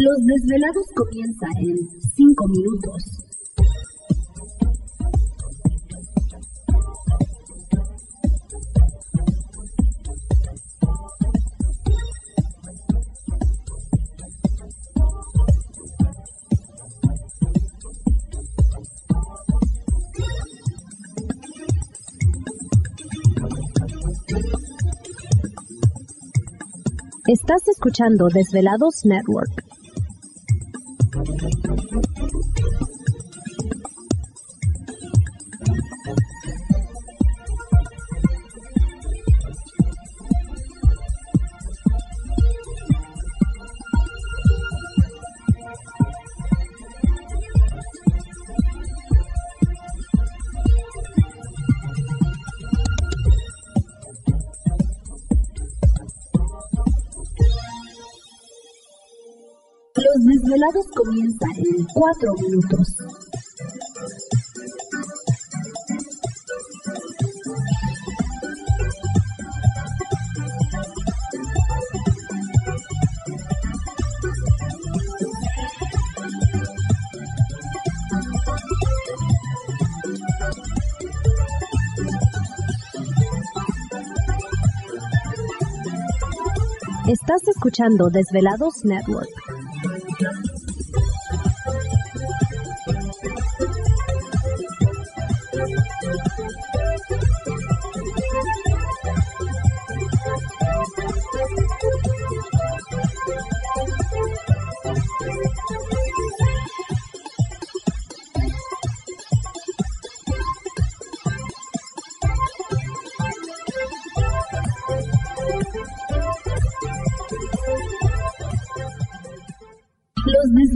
Los 0.00 0.16
desvelados 0.24 0.86
comienzan 0.94 1.50
en 1.58 1.76
5 2.14 2.48
minutos. 2.48 3.28
Estás 27.26 27.66
escuchando 27.68 28.28
Desvelados 28.32 29.04
Network. 29.04 29.67
Desvelados 60.20 60.86
comienzan 60.96 61.50
en 61.56 61.86
4 61.94 62.34
minutos. 62.42 62.94
Estás 87.06 87.46
escuchando 87.48 88.10
Desvelados 88.10 88.84
Network. 88.84 89.47
Yeah. 90.20 90.57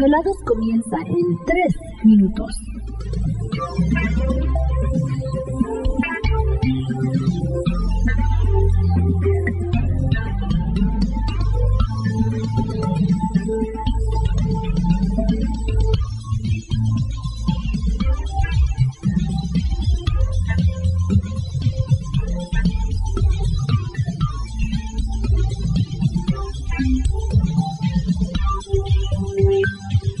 Desvelados 0.00 0.36
comienzan 0.46 1.06
en 1.06 1.38
3 1.46 1.76
minutos. 2.04 2.56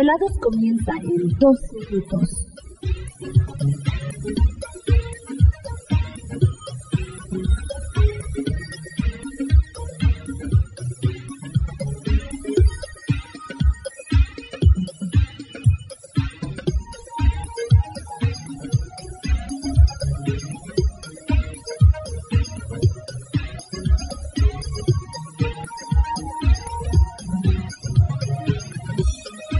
Los 0.00 0.06
desvelados 0.06 0.38
comienzan 0.40 0.98
en 0.98 1.28
2 1.38 1.56
minutos. 1.90 2.49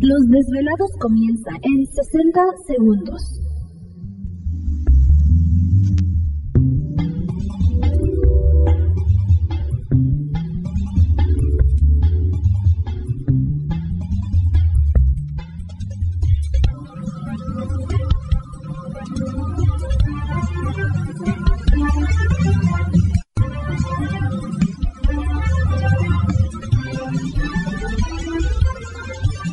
Los 0.00 0.28
desvelados 0.28 0.92
comienzan 1.00 1.56
en 1.62 1.84
60 1.84 2.40
segundos. 2.68 3.37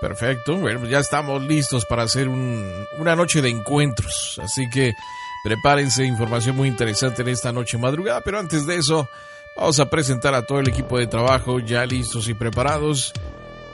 Perfecto, 0.00 0.56
bueno, 0.56 0.86
ya 0.86 1.00
estamos 1.00 1.42
listos 1.42 1.84
para 1.84 2.04
hacer 2.04 2.28
un, 2.28 2.86
una 2.98 3.16
noche 3.16 3.42
de 3.42 3.48
encuentros, 3.48 4.40
así 4.40 4.70
que 4.70 4.94
prepárense, 5.42 6.04
información 6.04 6.54
muy 6.56 6.68
interesante 6.68 7.22
en 7.22 7.28
esta 7.28 7.52
noche 7.52 7.78
madrugada, 7.78 8.20
pero 8.20 8.38
antes 8.38 8.64
de 8.64 8.76
eso 8.76 9.08
vamos 9.56 9.80
a 9.80 9.90
presentar 9.90 10.34
a 10.34 10.46
todo 10.46 10.60
el 10.60 10.68
equipo 10.68 10.98
de 10.98 11.08
trabajo 11.08 11.58
ya 11.58 11.84
listos 11.84 12.28
y 12.28 12.34
preparados. 12.34 13.12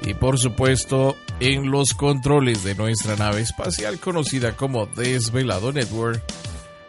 Y 0.03 0.13
por 0.15 0.39
supuesto 0.39 1.17
en 1.41 1.71
los 1.71 1.95
controles 1.95 2.63
de 2.63 2.75
nuestra 2.75 3.17
nave 3.17 3.41
espacial 3.41 3.99
conocida 3.99 4.53
como 4.53 4.87
Desvelado 4.87 5.73
Network, 5.73 6.23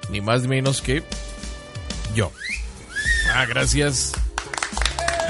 ni 0.10 0.22
más 0.22 0.42
ni 0.42 0.48
menos 0.50 0.82
que 0.82 1.04
yo. 2.14 2.32
Ah, 3.34 3.46
gracias. 3.46 4.12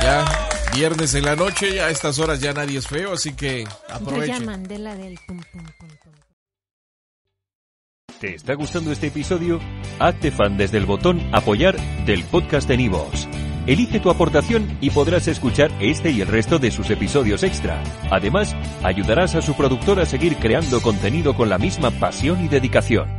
Ya 0.01 0.44
viernes 0.75 1.15
en 1.15 1.25
la 1.25 1.35
noche, 1.35 1.75
ya 1.75 1.87
a 1.87 1.89
estas 1.89 2.19
horas 2.19 2.39
ya 2.39 2.53
nadie 2.53 2.79
es 2.79 2.87
feo, 2.87 3.13
así 3.13 3.33
que 3.33 3.65
aprovechen. 3.89 4.45
Mandela 4.45 4.95
del 4.95 5.17
pum, 5.25 5.41
pum, 5.51 5.63
pum, 5.79 5.89
pum. 6.03 6.13
¿Te 8.19 8.35
está 8.35 8.53
gustando 8.53 8.91
este 8.91 9.07
episodio? 9.07 9.59
Hazte 9.99 10.31
fan 10.31 10.57
desde 10.57 10.77
el 10.77 10.85
botón 10.85 11.21
Apoyar 11.33 11.75
del 12.05 12.23
podcast 12.23 12.67
de 12.67 12.77
Nivos. 12.77 13.27
Elige 13.67 13.99
tu 13.99 14.09
aportación 14.09 14.77
y 14.79 14.91
podrás 14.91 15.27
escuchar 15.27 15.71
este 15.79 16.11
y 16.11 16.21
el 16.21 16.27
resto 16.27 16.59
de 16.59 16.71
sus 16.71 16.89
episodios 16.91 17.43
extra. 17.43 17.81
Además, 18.11 18.55
ayudarás 18.83 19.35
a 19.35 19.41
su 19.41 19.55
productor 19.55 19.99
a 19.99 20.05
seguir 20.05 20.37
creando 20.37 20.81
contenido 20.81 21.35
con 21.35 21.49
la 21.49 21.57
misma 21.57 21.91
pasión 21.91 22.45
y 22.45 22.47
dedicación. 22.47 23.14